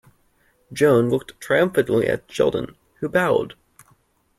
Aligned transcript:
Joan 0.73 1.09
looked 1.11 1.39
triumphantly 1.39 2.07
at 2.07 2.23
Sheldon, 2.27 2.75
who 3.01 3.07
bowed. 3.07 3.53